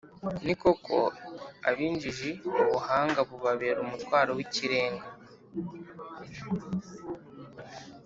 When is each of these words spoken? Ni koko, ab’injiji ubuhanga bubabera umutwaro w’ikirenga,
Ni 0.45 0.53
koko, 0.61 0.97
ab’injiji 1.69 2.29
ubuhanga 2.61 3.19
bubabera 3.29 3.77
umutwaro 3.85 4.31
w’ikirenga, 4.37 5.07